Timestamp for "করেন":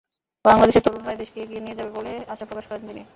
2.67-2.83